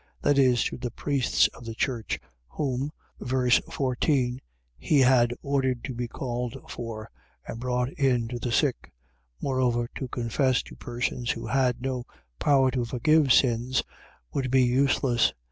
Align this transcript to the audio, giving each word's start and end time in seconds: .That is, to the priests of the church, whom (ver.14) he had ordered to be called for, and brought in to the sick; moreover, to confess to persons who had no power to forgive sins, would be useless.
.That 0.23 0.39
is, 0.39 0.63
to 0.63 0.77
the 0.77 0.89
priests 0.89 1.47
of 1.49 1.63
the 1.63 1.75
church, 1.75 2.17
whom 2.47 2.91
(ver.14) 3.19 4.39
he 4.75 4.99
had 5.01 5.31
ordered 5.43 5.83
to 5.83 5.93
be 5.93 6.07
called 6.07 6.55
for, 6.67 7.11
and 7.47 7.59
brought 7.59 7.91
in 7.91 8.27
to 8.29 8.39
the 8.39 8.51
sick; 8.51 8.91
moreover, 9.41 9.87
to 9.97 10.07
confess 10.07 10.63
to 10.63 10.75
persons 10.75 11.29
who 11.29 11.45
had 11.45 11.83
no 11.83 12.05
power 12.39 12.71
to 12.71 12.83
forgive 12.83 13.31
sins, 13.31 13.83
would 14.33 14.49
be 14.49 14.63
useless. 14.63 15.33